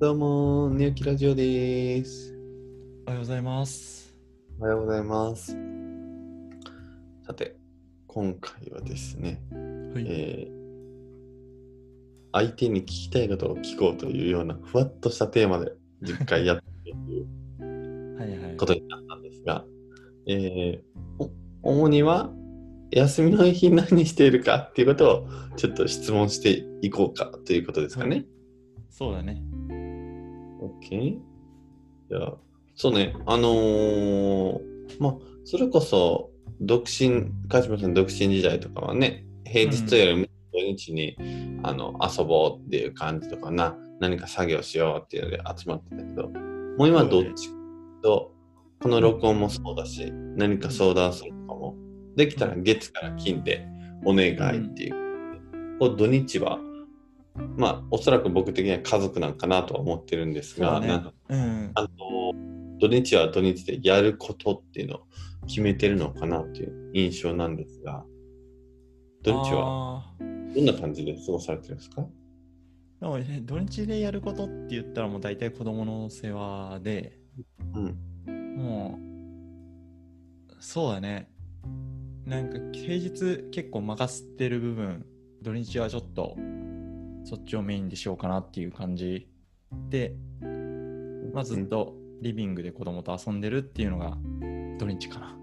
[0.00, 2.32] どうも、寝起きラジオです。
[3.04, 4.14] おはようございます。
[4.60, 5.56] おはようございます。
[7.26, 7.56] さて、
[8.06, 10.06] 今回はですね、はい。
[10.08, 10.58] えー
[12.30, 15.72] 相手に聞きたいことを聞こうというようなふわっとしたテーマで
[16.04, 17.26] 10回やっていくという
[18.20, 18.56] はいはい。
[18.56, 19.64] ことになったんですが、
[20.28, 21.28] えー
[21.62, 22.32] お主には
[22.92, 28.26] 休みの日何しているかっていうことをちょっと質問していこうかということですかね。
[28.90, 29.42] そうだね。
[30.82, 31.18] OK?
[32.10, 32.34] じゃあ、
[32.74, 34.60] そうね、あのー
[34.98, 35.14] まあ、
[35.44, 41.16] それこそ、独身、川島さん独身時代とかはね、平日よりも土日に、
[41.62, 47.54] あの遊ぼうっていう感じとかな、何か作業しようっていうので集まってたけど、もう今どっちか
[48.02, 48.32] と、
[48.80, 51.76] この録音もそうだし、何か相談するとかも、
[52.16, 53.66] できたら月から金で
[54.04, 55.78] お願いっていう。
[55.78, 56.58] こう土日は、
[57.56, 61.70] まあ、おそらく僕的には家族なんかなとは思ってるんですが、ねうん。
[61.74, 61.88] あの
[62.80, 65.00] 土日は土日でやることっていうのを
[65.46, 68.04] 決めてるのかなという印象なんですが、
[69.22, 70.04] 土日はは
[70.54, 72.06] どんな感じで過ごされてるんですか？
[73.00, 77.18] でもね土日でやることって言ったらもう大体子供の世話で、
[77.74, 77.96] うん。
[78.56, 78.98] も
[80.50, 81.30] う、そうだね。
[82.26, 85.06] なんか平日結構任せてる部分、
[85.42, 86.36] 土日はちょっと
[87.28, 89.28] そっちをメインでしようかなっていう感じ。
[89.90, 90.14] で、
[91.34, 94.16] まあ、ずっとリビングで子供と遊んでるっていうのが
[94.78, 95.36] 土日かな。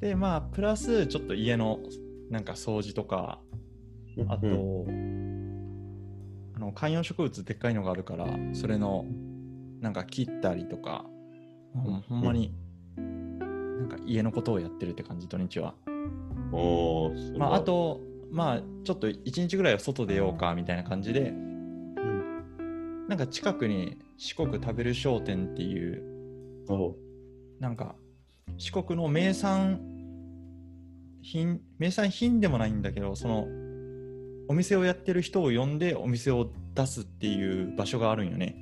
[0.00, 1.78] で、まあ、プラスちょっと家の
[2.28, 3.40] なんか掃除とか、
[4.26, 9.06] あと、うんあの観葉植物でっかいのがあるから、それの
[9.80, 11.04] なんか切ったりとか、
[11.72, 12.52] ほんほんまに
[12.96, 15.74] なんか家のことをやってるって感じ、土日は。
[16.50, 18.00] おまあ、あ、と、
[18.32, 23.06] まあ、ちょっと一日ぐらいは外出ようかみたいな感じで、うん。
[23.06, 26.02] なんか近くに四国食べる商店っていう、
[26.68, 26.96] お
[27.60, 27.94] なんか
[28.56, 29.80] 四国の名産
[31.22, 33.46] 品名産品でもないんだけどその
[34.48, 38.56] お店をやってる人を呼んでお店を出すっていう場所があるんよね。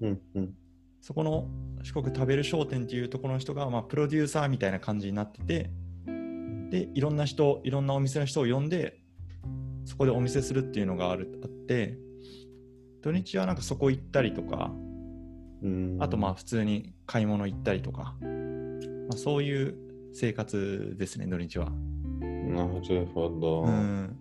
[0.00, 0.54] うんうん。
[1.00, 1.48] そこの
[1.82, 5.70] 四国食べる商店っていうところの人が、まあ、プロデューサーみたいな感じになってて
[6.70, 8.98] でいろんな人いろんなお店の人を呼んで
[9.84, 11.98] そこでお店するっていうのがあるあって
[13.02, 14.72] 土日はなんかそこ行ったりとか
[15.62, 18.28] うんあとまあ普通に買い物行ったりとか、ま
[19.14, 19.76] あ、そういう
[20.12, 21.70] 生活ですね、土日は。
[22.20, 24.16] なるほど、うん。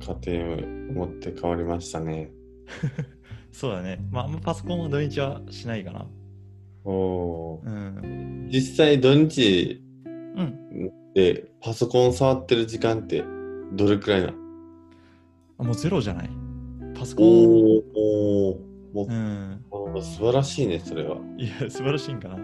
[0.00, 0.60] 家庭を
[0.92, 2.30] 持って変わりましたね
[3.52, 3.98] そうだね。
[4.10, 6.06] まあ、パソコンは土日はしないかな。
[6.84, 8.48] おーうん。
[8.50, 9.87] 実際土日うん。
[11.18, 13.24] でパソコン触ってる時間って
[13.72, 14.34] どれくらいなの？
[15.58, 16.30] あもうゼロじゃない？
[16.94, 17.26] パソコン。
[17.26, 18.58] おーおー
[18.94, 20.02] もううん。
[20.02, 22.38] 素晴らしいねそれはいや、素晴らしいんかな。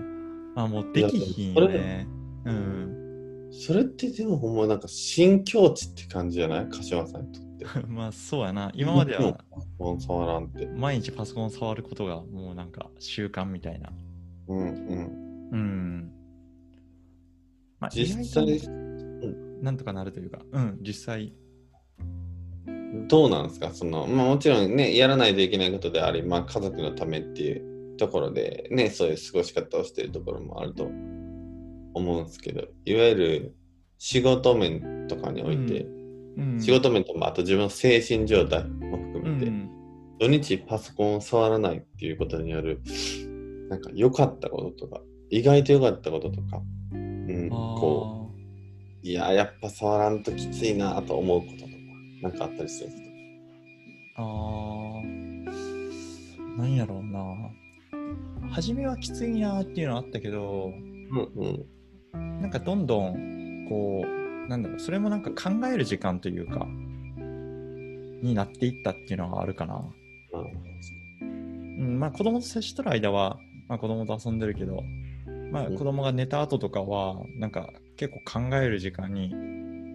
[0.56, 2.08] あ、もうできひんよね。
[2.46, 3.48] うん。
[3.52, 6.68] それってでもほんまなんか新境地って感じじゃない？
[6.68, 7.64] 柏さんにとって。
[7.86, 8.72] まあ、そうやな。
[8.74, 10.66] 今まではパソコン触らんって。
[10.66, 13.92] 毎日パソコン触ることがもうなんか習慣みたいな。
[14.48, 15.48] うんうん。
[15.52, 16.10] うん。
[17.80, 18.68] まあ、実際と
[19.62, 21.34] なんとかなるというか、うん、実際。
[23.08, 23.70] どうなんですか？
[23.72, 33.54] その、まあもちろんね、やらないといけないことであり、まあ家族のためっていうところでね、そういう過ごし方をしているところもあると思うんですけど、いわゆる
[33.98, 35.86] 仕事面とかにおいて、
[36.36, 39.70] うん、仕事面と、まあ、あと自分の精神状態も含めて、うん。
[40.20, 42.80] 土日パソコンを触らないっていうことによる
[43.68, 46.62] なんか良かったこととか意外と良かったこととか、
[47.28, 48.34] うん、こあ
[49.02, 49.06] う。
[49.06, 51.70] いややっぱ触らんときついなと思うこととか
[52.22, 54.22] なんかあったりするんですか？
[54.22, 57.34] ーあー、なんやろうな。
[58.50, 60.72] 初めはきついなっていうのはあったけど、
[61.10, 61.64] うん
[62.14, 62.40] うん。
[62.40, 66.66] なんかどんどん、こう、なんだろう、それもなんか考える時間というか、
[68.22, 69.75] になっていったっていうのはあるかな。
[70.32, 70.43] まあ
[71.22, 71.25] う。
[71.25, 73.38] ん、まあ子供と接してる間は、
[73.69, 74.82] まあ子供と遊んでるけど、
[75.50, 75.76] まあうん。
[75.76, 79.31] 子供が寝た後とかは、なんか結構考える時間に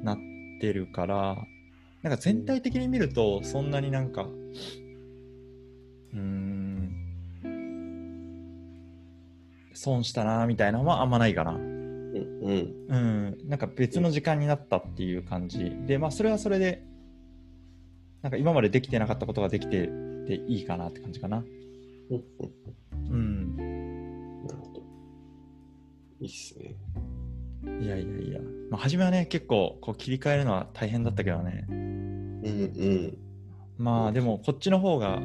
[0.03, 0.17] なっ
[0.59, 1.37] てるから、
[2.01, 6.91] なんか全体的に見ると、そんなになんか、うーん、
[9.73, 11.51] 損したなみたいなのはあんまないかな。
[11.53, 15.71] うん、なんか別の時間になったっていう感じ。
[15.85, 16.83] で、まあそれはそれで、
[18.21, 19.89] なんか今までできてなかったことができて
[20.29, 21.43] ていいかなって感じかな。
[26.29, 26.75] っすね。
[27.81, 28.39] いやいやいや。
[28.69, 31.65] まあ初めはね、結構こう切り替えるのは大変だったけどね。
[31.69, 33.17] うんうん。
[33.77, 35.19] まあでもこっちの方があ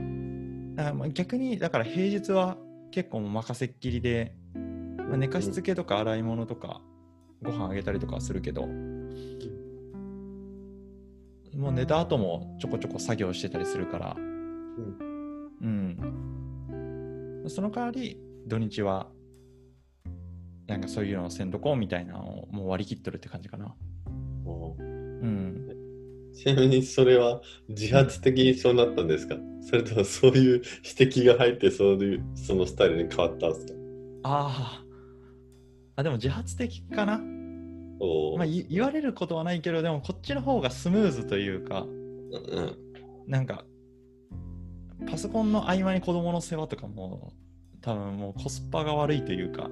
[0.94, 2.56] まあ逆にだから平日は
[2.92, 6.80] 結構もう任せっきりで、まあ、寝かしつけとか洗い物とか
[7.42, 8.66] ご飯あげたりとかはするけど
[11.56, 14.16] もう寝た後もちょこちょこ作業してたりするから。
[15.62, 15.96] うん、
[17.48, 19.08] その代わり土日は
[20.66, 23.74] なんかそういうのをせんとこうみたいなのをもう割り切っとるって感じかな。
[24.46, 25.68] おうん。
[26.34, 29.36] ちなみにそれは自発的にそうなったんですか？
[29.60, 30.62] それともそういう
[30.98, 33.72] 指摘が入ってそういうそのスタイルに変わったんですか？
[34.24, 34.84] あー。
[35.96, 37.20] あでも自発的かな？
[38.00, 38.38] おー。
[38.38, 42.76] まあ、い言われることはないけどでもこっちの方がスムーズというかうん
[43.28, 43.64] なんか
[45.08, 47.32] パソコンの合間に子供の世話とかも
[47.80, 49.68] 多分もうコスパが悪いというか、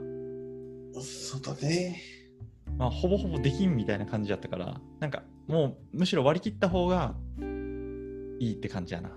[1.00, 2.00] そうだね。
[2.78, 7.14] まあ、ほぼほぼできんみたいな感じだったからなんかもうむしろ割り切った方が
[8.38, 9.10] いいって感じやな。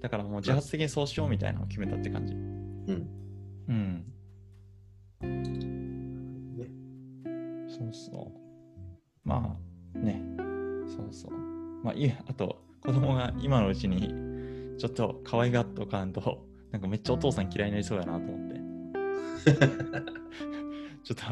[0.00, 2.34] だからもう自発的にそうしようみたいなのを決めたって感じ。
[2.34, 3.08] うん。
[3.68, 4.04] うん。
[6.56, 6.68] ね。
[7.68, 9.28] そうそう。
[9.28, 9.56] ま
[9.94, 10.22] あね。
[10.88, 11.32] そうそう。
[11.84, 14.12] まあいいあと子供が今のうちに
[14.78, 18.60] ちょっと可愛がっとかんとなんかめっちゃお父さん嫌いになりそうやなと思って
[21.04, 21.24] ちょっと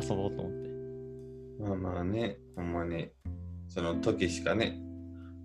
[0.00, 0.68] 遊ぼうと思って。
[1.60, 3.08] まあまあね、ほんまに、
[3.68, 4.80] その時しかね、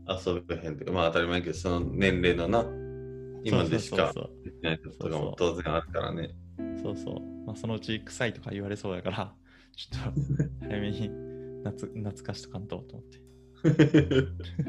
[0.07, 2.65] 遊べへんとか、まあ当たり前やけど、その年齢のな、
[3.43, 6.35] 今でしかそうできないこととかも当然あるからね。
[6.81, 7.03] そうそう。
[7.03, 9.33] そう、まあ、そのうち臭いとか言われそうやから
[9.75, 10.21] ちょっと
[10.67, 11.09] 早めに
[11.63, 13.21] 懐懐かしとかんとと思って。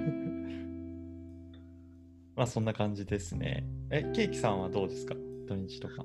[2.36, 3.66] まあそんな感じですね。
[3.90, 5.14] えケーキさんはどうですか？
[5.46, 6.04] 土日とか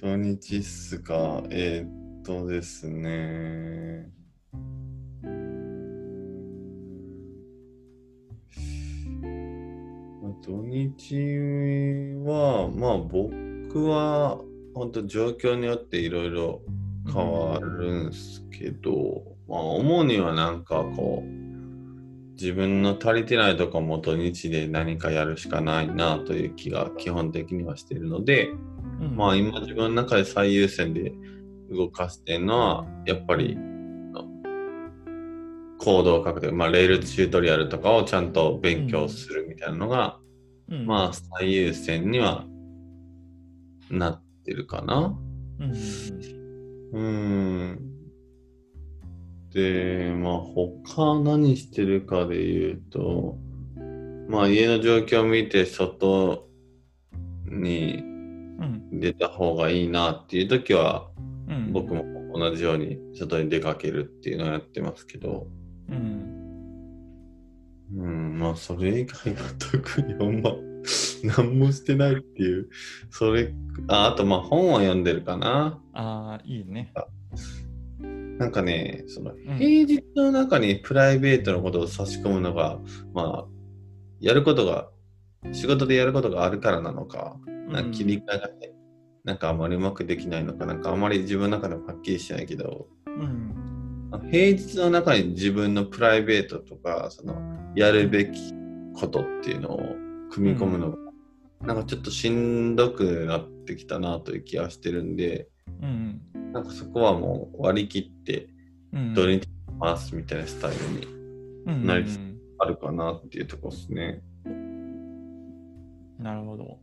[0.00, 4.10] 土日っすか、えー、っとですね。
[10.22, 11.14] まあ土日
[12.24, 14.40] は、まあ僕は
[14.74, 16.62] 本当状況によっていろいろ
[17.12, 21.30] 変わるんすけど、まあ主にはなんかこう、
[22.32, 28.48] 自分の足りてないとこも土日で何かやるしかないなという気が基本的にはしているので、
[29.00, 31.12] うんまあ今自分の中で最優先で
[31.70, 33.56] 動かしてるのはやっぱり
[34.14, 34.24] あ
[35.78, 40.18] 行動を書くというかまあレールチュートリアルとかをちゃんと勉強するみたいなのが、
[40.68, 42.44] うんまあ最優先には
[43.90, 45.18] なってるかな。
[45.58, 45.72] うん
[46.92, 47.00] うー
[47.72, 47.90] ん。
[49.52, 53.36] で、まあ他何してるかで言うと、
[54.28, 56.48] まあ家の状況を見て外
[57.46, 58.09] にうん
[58.92, 61.08] 出た方がいいなっていう時は、
[61.48, 61.72] うん。
[61.72, 65.46] 僕も同じように外に出かけるっていうのをやってますけど、
[65.88, 66.36] うん。
[67.96, 70.52] うん、まあそれ以外は特にほんま
[71.36, 72.68] 何もしてないっていう、
[73.10, 73.52] それ、
[73.88, 75.80] ああとまあ本を読んでるかな。
[75.92, 76.92] ああいいね。
[78.38, 82.78] なんかね、その平日の中にプライベートのことを差し込むのが、
[83.12, 83.46] まあ、
[84.18, 84.88] やることが、
[85.52, 87.36] 仕事でやることがあるからなのか、
[87.70, 88.72] なんか切り替えがね、
[89.24, 94.20] なんかあまりうまくできないのか、なんかあまり自分の中でもはっきりしてないけど、うん。
[94.30, 97.40] 平日の中に自分のプライベートとか、その、
[97.76, 98.52] やるべき
[98.94, 99.80] ことっていうのを
[100.30, 100.96] 組み込むのが、
[101.62, 105.48] なんかちょっとしんどくなってきたなという気がしてるんで、
[105.82, 106.20] うん。
[106.52, 108.48] なんかそこはもう割り切って、
[108.92, 109.14] うん。
[109.14, 109.46] 土日
[109.80, 111.06] 回すみたいなスタイルに
[111.66, 111.86] うん。
[111.86, 112.18] なりつ
[112.58, 114.22] あるかなっていうところですね。
[116.18, 116.78] なるほど。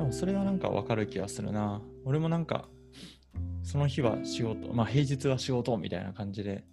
[0.00, 1.82] でもそれはなんかわかる気がするな。
[2.06, 2.70] 俺もなんか、
[3.62, 6.64] その日は仕事、まあ平日は仕事みたいな感じで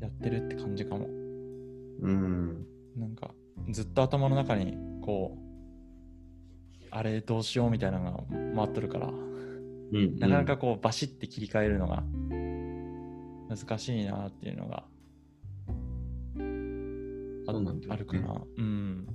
[0.00, 1.08] やってるって感じかも。
[1.08, 2.66] うん。
[2.96, 3.32] なんか、
[3.68, 8.22] ずっと頭の中に、こう、あれどうしようみたいなのが
[8.54, 9.10] 回っとるから、う
[9.98, 12.04] ん、なかなかこう、バシッて切り替えるのが
[13.48, 14.84] 難しいなっていうのが
[17.48, 18.40] ああるかな。
[18.56, 19.08] うん。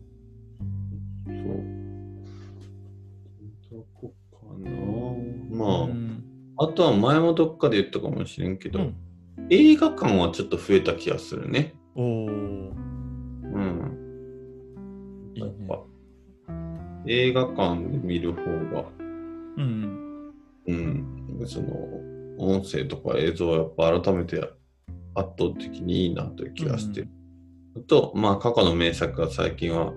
[6.79, 8.95] とは前もどっかで言ったかもしれんけど、うん
[9.51, 11.73] 映画館はちょっと増えた気がするね。
[11.95, 13.97] おーうん。
[15.33, 15.51] いいね
[17.07, 18.85] 映画館で見る方が、
[19.57, 20.33] うん。
[20.67, 21.69] うん、その、
[22.37, 24.37] 音声とか映像はやっぱ改めて
[25.15, 27.09] 圧倒的にいいなという気がしてる。
[27.77, 29.93] あと、まあ過去の名作が最近は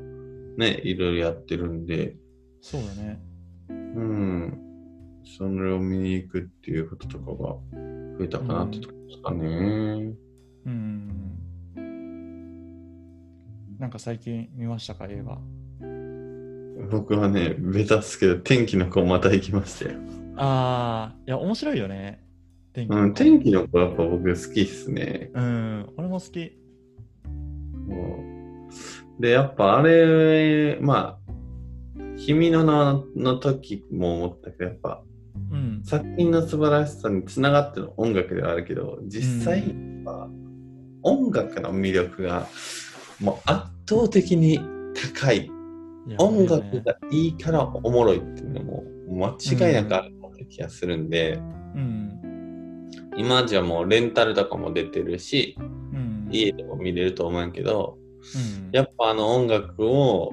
[0.56, 2.16] ね、いろいろやってるんで、
[2.62, 3.20] そうだね。
[3.68, 4.71] うん。
[5.24, 7.36] それを見に行くっていうこととかが
[8.18, 10.12] 増えたかなってとこですかね。
[10.66, 11.38] うん。
[13.78, 15.38] なんか最近見ましたか、映画？
[16.90, 19.98] 僕はね、ベタっすけど、天気の子また行きましたよ。
[20.36, 22.24] ああ、いや、面白いよね。
[22.72, 25.30] 天気の子うん、天気の子やっぱ僕好きっすね。
[25.34, 26.58] うん、俺も好き。
[29.20, 31.32] で、やっぱあれ、まあ、
[32.18, 35.02] 君の名の時も思ったけど、やっぱ
[35.50, 35.82] うん。
[35.84, 39.74] 作品の素晴らしさにつながっての音楽ではあるけど、実際
[40.04, 40.28] は
[41.02, 42.46] 音楽の魅力が
[43.20, 44.60] もう圧倒的に
[45.16, 45.50] 高い。
[46.06, 51.38] いや音楽がいいからおもろいっていうのも間違いなくあるような気がするんで、
[51.74, 52.90] うん。
[53.16, 56.28] 今じゃもうレンタルとかも出てるし、うん。
[56.30, 57.98] 家でも見れると思うんやけど、
[58.34, 60.32] うん、やっぱあの音楽を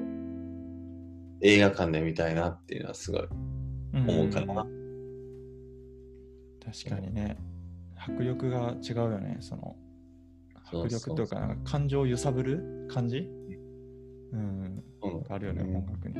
[1.41, 3.27] 映画館で見たいなっていうのはすごい
[3.94, 4.63] 思うかな。
[4.63, 4.79] ん
[6.72, 7.38] 確かにね。
[7.96, 9.38] 迫力が違うよね。
[9.40, 9.76] その、
[10.72, 13.30] 迫力というか、感情を揺さぶる感じ？
[14.32, 14.84] うん。
[15.02, 16.16] うんあるよね、うん音楽に。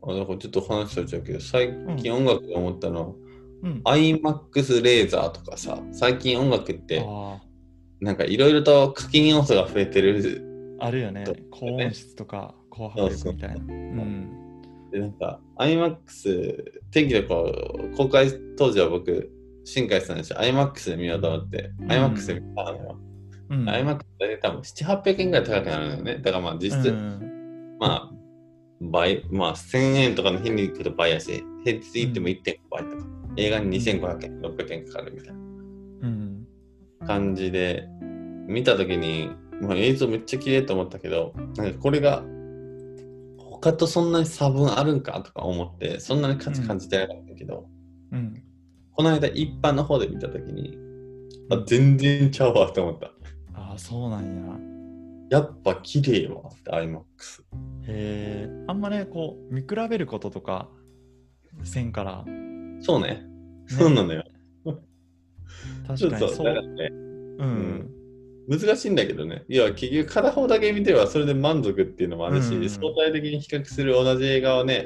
[0.00, 3.14] あだからちょっと話しちゃうけど、最近音楽で思ったのは、
[3.62, 3.82] うん。
[3.84, 7.40] iMAX レーザーとかさ、最近音楽ってあ
[8.00, 10.76] なんかいろいろと課金要素が増えてる。
[10.80, 11.24] あ、あるよね。
[11.50, 13.56] 高音質とか高迫力みたいな。
[13.56, 14.47] うん。
[14.90, 19.30] で、なんか iMAX、天気の子公開当時は僕、
[19.64, 22.98] 新海さんでし iMAX で見ようと思って、ん iMAX で見たのよ。
[23.50, 23.68] うん。
[23.68, 26.22] iMAX で多分7、800円ぐらい高くなるんだよね。
[26.22, 28.10] だからまあ実質、うんまあ、
[28.80, 33.04] 倍、まあ1000円とかの日に行くと倍やし、平日行っても1.5倍とか、
[33.36, 35.34] 映画に2500円、600円かかるみたいう
[36.06, 36.46] ん。
[37.00, 37.88] な感じで、
[38.46, 39.30] 見たときに、
[39.60, 42.22] まあ、映像めっちゃ綺麗と思ったけど、なんかこれが、
[43.60, 47.66] 他とそんなに差分あるんかとか思って、そんなに価値感じてなかったけど、
[48.12, 48.42] うん。
[48.92, 50.76] この間一般の方で見たときに、
[51.50, 53.06] あ全然ちゃうわって思った。
[53.54, 54.38] ああ、そうなん
[55.30, 56.92] やっぱ綺麗わって、IMAX。
[56.92, 56.98] や。
[56.98, 57.04] へ
[57.86, 58.64] え。
[58.66, 60.68] あんまね、こう、見比べることとか、
[61.64, 62.24] せんから、
[62.80, 63.24] そうね。
[63.66, 64.24] そうなのよ。
[65.86, 66.46] 確かにそう。
[66.46, 66.88] だからね、
[67.38, 67.90] うん。
[68.48, 69.44] 難しいんだけどね。
[69.48, 74.84] いや、結局片方だけ見てはそれで満足っていうのもあるし、うん相対的に比較する同じ映画をね、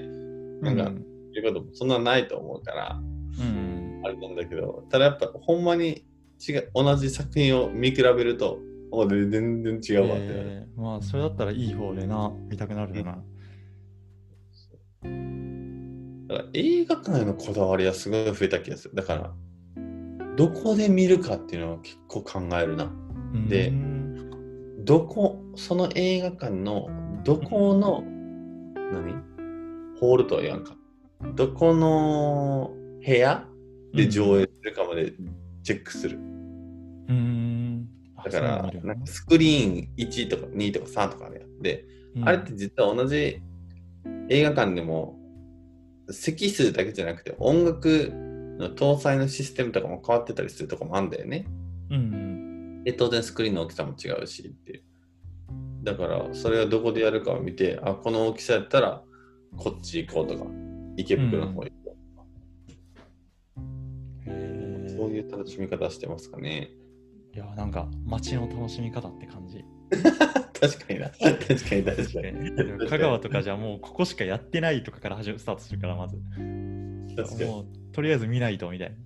[0.60, 1.04] なんかうん
[1.34, 3.00] いうこともそんなないと思うから、
[3.40, 4.02] うん。
[4.04, 6.04] あれなんだけど、ただやっぱほんまに
[6.46, 8.58] 違う同じ作品を見比べると、
[8.90, 10.26] お全然違うわって。
[10.28, 13.22] えーまあ、それだったらいい方でな、見たくなるよな。
[16.28, 18.94] だから映画館へのこだわりはすごい増えた気がする。
[18.94, 19.32] だから、
[20.36, 22.92] どこで見るかっていうのは結構考えるな。
[23.48, 26.88] でうんどこ、その映画館の
[27.24, 28.02] どこの、
[28.92, 29.14] 何？
[30.00, 30.76] ホールとは言わんか。
[31.36, 32.72] どこの
[33.06, 33.46] 部屋？
[33.94, 35.12] で上映するかまで
[35.62, 36.16] チェックする。
[36.16, 36.20] う
[37.12, 37.88] ん。
[38.16, 41.62] あだから、そうなんかスクリーン1とか2とか3とかあるやん。
[41.62, 41.84] で、
[42.16, 43.40] うんあれって実は同じ
[44.28, 45.16] 映画館でも
[46.10, 48.10] 席数だけじゃなくて音楽
[48.58, 51.46] の搭載のシステムとかも変わってたりするとこもあるんだよね。
[51.90, 52.41] うん。
[52.84, 54.82] で、当然スクリーンの大きさも違うしっていう。
[55.82, 59.02] だから、それをどこでやるかを見て、あ、この大きさやったら、
[59.56, 60.46] こっち行こうとか、
[60.96, 61.96] 池袋の方行こ
[64.26, 64.86] へう。
[64.86, 66.70] えそういう楽しみ方してますかね。
[67.34, 69.64] いや、なんか、街の楽しみ方って感じ。
[70.60, 71.10] 確かにな。
[71.10, 71.20] 確
[71.68, 72.88] かに確かに。
[72.88, 76.16] 香川とかじゃもうここしかやってないとかから始めスタートするから、まず。
[77.44, 78.96] もう、とりあえず見ないとみたいな。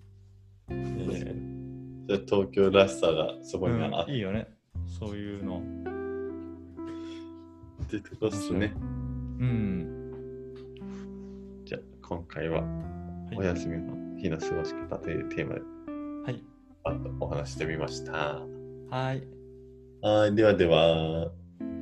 [2.08, 4.46] えーじゃあ東京らしさがそこにはあっうんいいよね。
[4.86, 5.60] そういうの。
[7.88, 8.72] てとこっすね。
[8.76, 10.12] うん。
[11.64, 12.68] じゃあ今回はは
[13.32, 15.60] いお休みの日の過ごし方というテーマで
[16.24, 16.42] はい。
[16.84, 18.12] あとお話してみました。
[18.12, 19.26] はい。
[20.02, 21.30] はい、ではでは、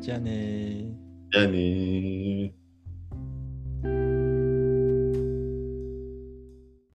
[0.00, 0.94] じゃあねー。
[1.32, 2.33] じゃあねー。